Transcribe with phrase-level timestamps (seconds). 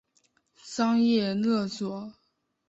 [0.63, 2.15] 商业勒索